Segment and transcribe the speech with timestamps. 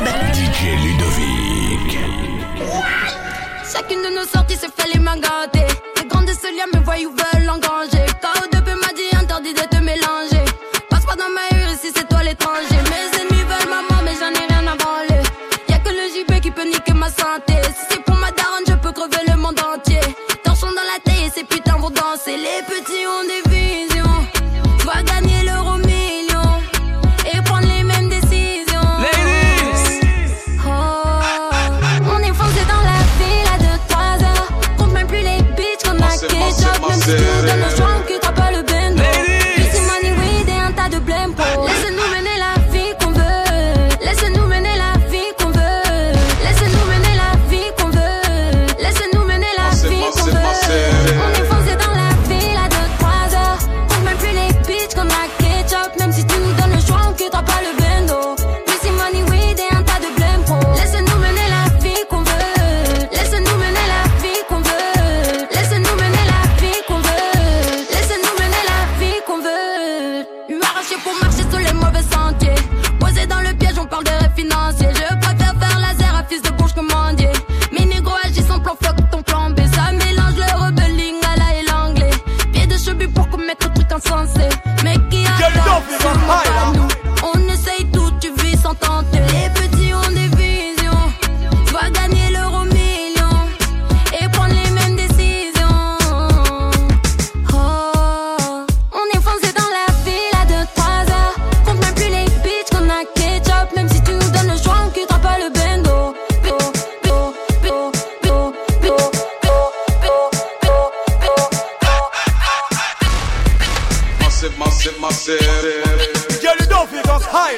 [0.00, 0.30] Club.
[0.32, 1.98] DJ Ludovic.
[3.70, 5.66] Chacune de nos sorties se fait les mains gâtées.
[5.96, 7.39] Les grandes lien me voient ou veulent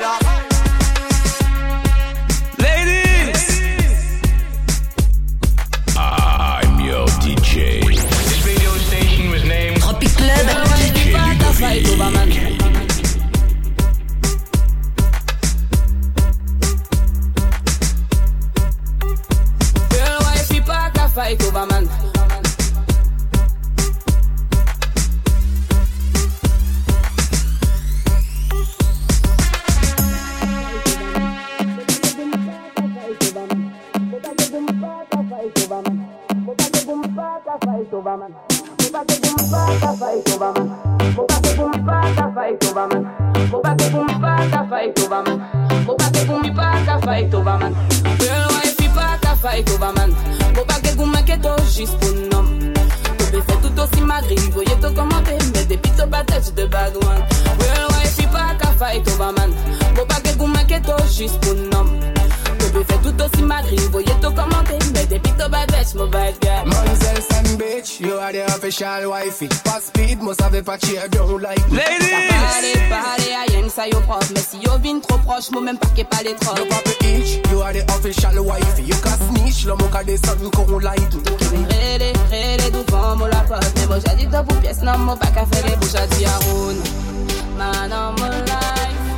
[0.01, 0.22] us
[51.75, 52.45] juste pour nom.
[53.19, 57.25] Bébé fait tout aussi magri, voyez tout commenter, mais des pito batages de bad one.
[57.61, 59.53] Girl, why fi park a fight over man?
[59.95, 61.85] Faut pas que vous m'inquiétez juste pour nom.
[62.59, 66.65] Bébé fait tout aussi magri, voyez tout commenter, mais des pito batages, my bad guy.
[66.67, 69.49] Mademoiselle and bitch, you are the official wifey.
[69.65, 71.79] Pas speed, must have a cheer, don't like me.
[71.79, 73.32] Parler, parler, à rien que
[73.75, 76.35] ça yo prof, mais si yo vin trop proche, moi même pas qu'est pas les
[76.35, 76.55] trop.
[76.57, 78.83] No papa itch, you are the official wifey.
[78.83, 81.13] You can snitch, le moka de sun qu'on light.
[81.71, 85.17] Rélé, rélé, devant moi la pote, mais moi j'ai dit top ou pièce, non, moi
[85.17, 86.39] pas qu'à faire les bouches à dire
[87.57, 89.09] Man, on my life,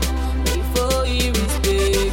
[0.54, 2.12] il faut y respect.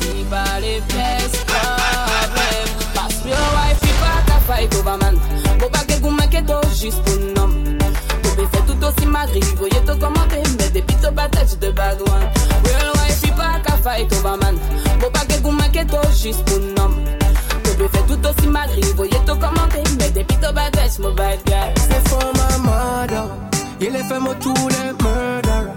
[0.00, 2.70] Si pas les pièces, problème.
[2.94, 5.18] Parce que wife, il pas qu'à fight over man.
[5.72, 7.48] Pas que m'inquiétez juste pour nom.
[8.22, 10.42] Bébé fait tout aussi magri, voyez tout commenter,
[11.04, 12.30] mais des pito batages de bad one.
[12.64, 14.56] Real wife, il pas qu'à fight over man.
[15.00, 16.94] Faut pas que vous m'inquiétez juste pour nom.
[17.64, 21.72] Bébé fait tout aussi magri, voyez tout commenter, mais des pito batages, my bad guy.
[21.76, 23.24] C'est for my mother.
[23.80, 25.70] Il est fait moi tous les murder.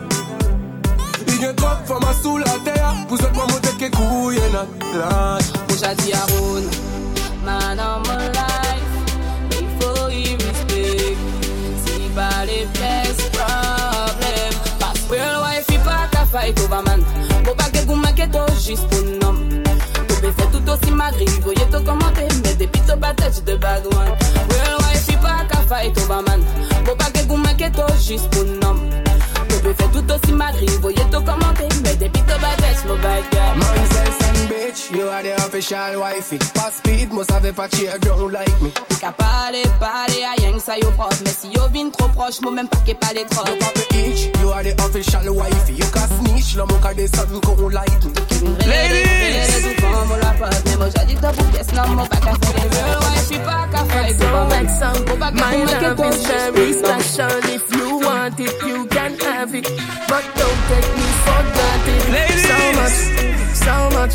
[1.27, 2.93] Il est trop for ma sous la terre.
[3.09, 4.65] Vous êtes moi monter que couille na
[5.67, 6.69] Puxa de Aruna,
[7.45, 8.56] man on my life, il
[18.27, 19.37] m'inquiétez juste pour nom.
[20.07, 24.11] Bébé fait tout aussi magri, voyez tout commenter, mais des pito batages de bad one.
[24.49, 26.43] Real wife, il pas qu'à fight over man.
[26.85, 29.06] Faut pas que vous m'inquiétez juste pour nom.
[35.57, 36.37] Official wifey.
[36.53, 38.71] Pas speed, must have a cheer, don't like me.
[38.99, 41.19] Qu'à parler, parler, à rien que ça yo prof.
[41.23, 43.45] Mais si yo vin trop proche, moi même pas qu'est pas les trop.
[43.45, 45.73] No papa itch, you are the official wifey.
[45.73, 48.03] You can snitch, le moka de sun qu'on light.
[48.67, 49.07] Ladies!
[49.81, 50.63] devant moi la pote.
[50.65, 53.17] Mais moi j'ai dit top ou pièce, non, moi pas qu'à faire les girl.
[53.25, 56.13] Suis pas qu'à faire les So make some Faut pas que My vous me love
[56.13, 56.99] is very juste pour nom.
[57.01, 59.67] special If you want it, you can have it
[60.07, 62.97] But don't take me for granted So much,
[63.53, 64.13] So much,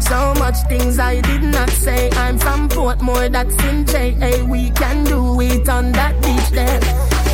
[0.00, 2.10] so much things I did not say.
[2.10, 4.44] I'm from Portmore, that's in J.A.
[4.44, 6.80] We can do it on that beach there.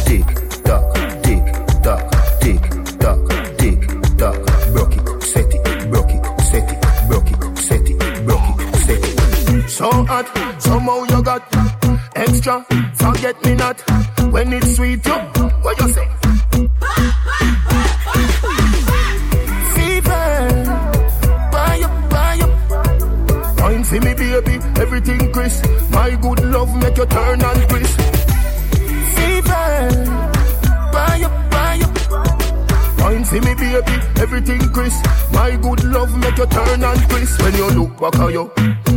[0.06, 0.24] Tick
[0.64, 1.44] tock, tick
[1.82, 2.04] tock,
[2.40, 2.62] tick
[2.98, 3.20] tock,
[3.58, 3.80] tick
[4.16, 4.38] tock.
[4.72, 9.04] Broke it, set it, broke it, set it, broke it, set it, broke it, set
[9.04, 9.68] it.
[9.70, 10.26] So hot,
[10.62, 11.42] somehow you got
[12.20, 12.64] extra.
[12.94, 13.80] Forget me not
[14.30, 15.04] when it's sweet.
[15.06, 15.14] You,
[15.62, 16.08] what you say?
[23.90, 25.64] For me, baby, everything crisp.
[25.90, 28.00] My good love make you turn and crisp.
[29.16, 29.78] Fever,
[30.92, 31.98] buy up, buy up.
[32.98, 35.04] For me, baby, everything crisp.
[35.32, 37.42] My good love make you turn and crisp.
[37.42, 38.52] When you look back at you,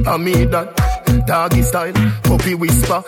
[0.05, 0.82] I mean that.
[1.25, 1.93] Doggy style,
[2.23, 3.01] puppy whisper.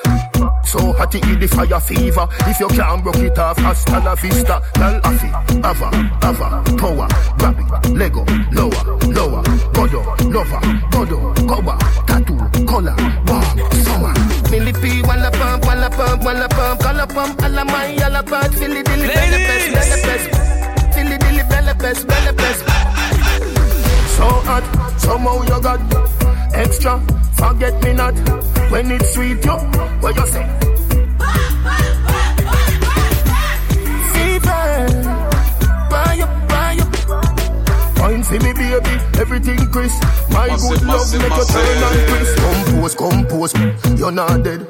[0.64, 2.28] So hot it the fire fever.
[2.48, 4.62] If you can't broke it off, hasta la vista.
[4.80, 5.30] Lal afi,
[5.64, 5.90] ava,
[6.24, 7.08] ava, power,
[7.38, 10.02] grab it, Lego, lower, lower, godo,
[10.32, 11.78] lover, godo, goba,
[12.08, 12.96] tattoo, color,
[13.28, 14.14] warm, summer.
[14.50, 19.08] Millipede, walla pump, walla pump, walla pump, color pump, alla my, alla part, filly dilly,
[19.08, 22.64] belly pest, belly pest, filly dilly, belly pest, belly pest.
[24.16, 24.64] So hot,
[25.00, 25.80] somehow you got
[26.54, 27.25] extra.
[27.46, 28.16] Forget me not
[28.72, 29.58] when it's sweet, yo.
[30.02, 30.42] What you say?
[34.14, 35.05] Fever,
[38.06, 38.12] up.
[38.12, 40.02] Wine for me, baby, everything crisp.
[40.30, 42.00] My Massive, good love massive, make you turn massive.
[42.00, 42.96] and crisp.
[42.96, 44.68] Compose, compose, you're not dead.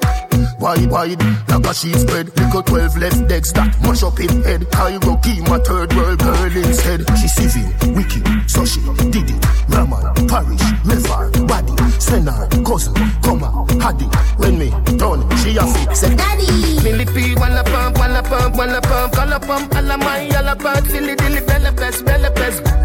[0.59, 2.27] Wide, wide, like a sheet spread.
[2.37, 4.69] Little 12 left decks that mash up in head.
[4.71, 7.01] Cairo, my third world girl instead.
[7.17, 8.79] She civil, wicked, so she
[9.11, 9.45] did it.
[9.69, 13.51] Raman, parish, Mevar, body, Senar, cousin, Coma,
[13.81, 14.05] Hadi.
[14.37, 16.45] When me done, she a fit, say daddy.
[16.83, 21.41] Millipede, walla pump, walla pump, walla pump, walla pump, alla my, alla pump, silly dilly,
[21.41, 22.84] bella pest, bella pest.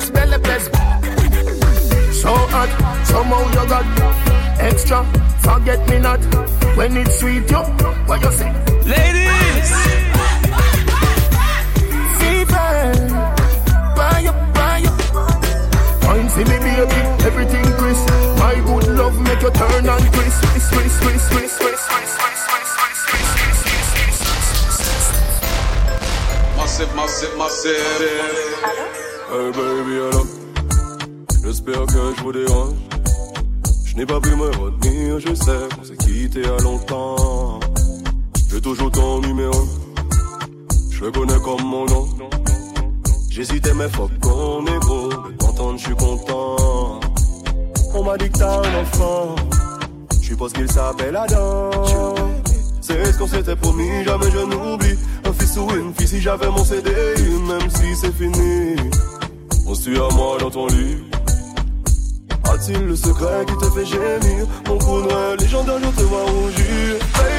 [0.00, 2.14] Silly dilly, bella pest, bella pest.
[2.22, 2.70] So hot,
[3.06, 5.04] somehow you got extra.
[5.42, 6.20] Forget me not
[6.76, 7.62] when it's sweet, yo.
[8.06, 8.52] What you say?
[8.86, 9.70] Ladies,
[12.18, 12.70] Fever,
[13.96, 14.98] buy up, buy up.
[16.04, 18.08] Wine for me, baby, everything crisp.
[18.38, 21.37] My good love make you turn crisp, crisp, crisp, crisp, crisp,
[29.30, 30.26] Hey baby, alors
[31.44, 32.74] J'espère que je vous dérange.
[33.84, 37.60] Je n'ai pas pu me retenir, je sais qu'on s'est quitté à longtemps.
[38.50, 39.68] J'ai toujours ton numéro.
[40.90, 42.08] Je connais comme mon nom.
[43.28, 45.10] J'hésitais, mais faut qu'on est beau.
[45.10, 47.00] De t'entendre, je suis content.
[47.94, 49.36] On m'a dit que t'as un enfant.
[50.22, 51.70] Je suppose qu'il s'appelle Adam.
[52.80, 54.98] C'est ce qu'on s'était promis, jamais je n'oublie.
[55.26, 56.90] Un fils ou une fille, si j'avais mon CD,
[57.46, 58.76] même si c'est fini.
[59.70, 60.96] On tue à moi dans ton lit.
[62.44, 64.46] A-t-il le secret qui te fait gémir?
[64.66, 66.96] Mon coup noir légendaire, je te vois rougir.
[67.18, 67.37] Baby,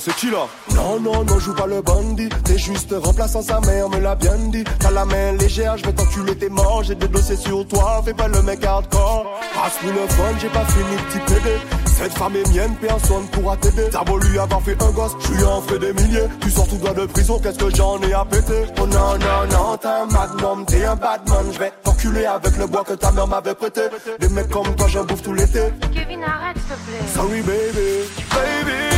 [0.00, 3.88] c'est qui là Non, non, non, joue pas le bandit T'es juste remplaçant sa mère,
[3.88, 7.08] me l'a bien dit T'as la main légère, je vais t'enculer, t'es mort J'ai des
[7.08, 11.34] dossiers sur toi, fais pas le mec hardcore Passe-moi le phone, j'ai pas fini, petit
[11.34, 11.56] pédé
[12.02, 13.88] cette femme est mienne, personne pourra t'aider.
[13.92, 16.26] T'as beau lui avoir fait un gosse, je lui en fais des milliers.
[16.40, 18.64] Tu sors tout droit de prison, qu'est-ce que j'en ai à péter?
[18.80, 21.52] Oh non, non, non, t'es un magnum, t'es un badman.
[21.52, 23.82] Je vais t'enculer avec le bois que ta mère m'avait prêté.
[24.18, 25.60] Des mecs comme toi, j'en bouffe tout l'été.
[25.94, 27.08] Kevin, arrête, s'il te plaît.
[27.14, 28.91] Sorry baby, baby,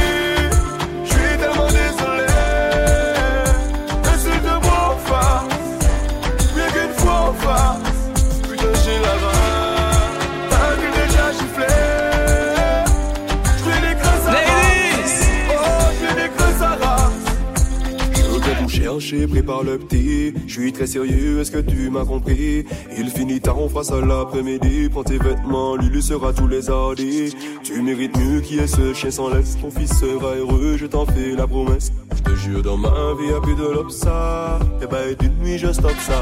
[20.74, 22.64] très sérieux, est-ce que tu m'as compris?
[22.98, 24.88] Il finit tard, on fera ça l'après-midi.
[24.90, 27.34] Prends tes vêtements, lui lui sera tous les hardis.
[27.62, 29.56] Tu mérites mieux qui est ce chien sans laisse.
[29.60, 31.92] Ton fils sera heureux, je t'en fais la promesse.
[32.16, 32.88] Je te jure, dans ma
[33.18, 34.58] vie, y'a plus de l'obsa.
[34.82, 36.20] Et bah, et d'une nuit, je stoppe ça.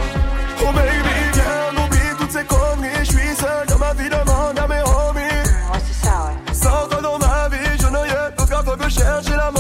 [0.60, 3.04] Oh baby, viens, oublie toutes ces conneries.
[3.04, 5.42] Je suis seul dans ma vie, demande à mes homies.
[5.72, 6.54] Ouais, c'est ça, ouais.
[6.54, 9.50] Sans toi dans ma vie, je n'ai rien d'autre qu'à que chercher la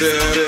[0.00, 0.40] Ladies!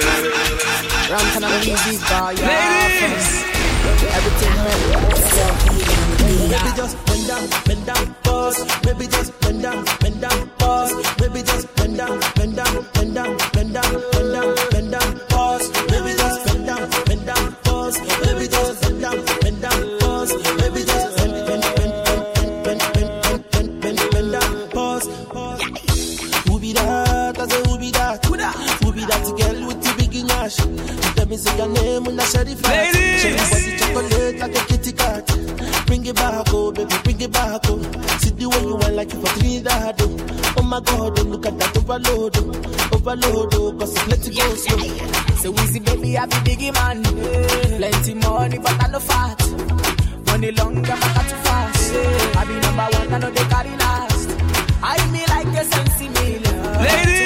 [6.49, 8.65] Maybe just bend down, bend down, pause.
[8.87, 10.95] Maybe just bend down, bend down, pause.
[11.21, 13.42] Maybe just bend down, bend down, bend down.
[43.03, 44.79] overload, oh, cause it's let it go slow.
[45.37, 47.03] So easy, baby, I be biggie man.
[47.03, 49.41] Plenty money, but I no fat.
[50.27, 51.95] Money longer, but I too fast.
[52.37, 54.29] I be number one, I know they carry last.
[54.83, 56.43] I me like a sensi million.
[56.79, 57.23] Ladies!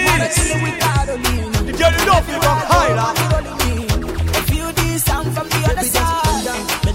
[1.78, 3.12] Get it off, you're high,
[4.40, 6.86] If you do sound from the other side.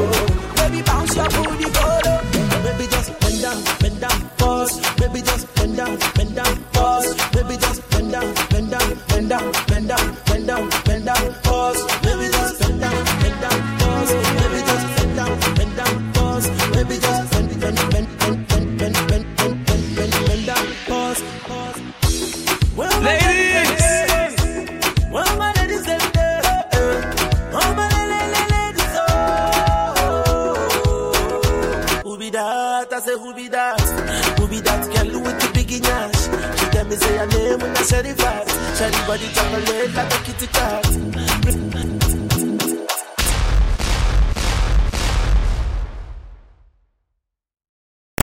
[0.00, 2.09] Baby, bounce your booty, for the
[39.10, 40.89] body travel it like a kitty cat.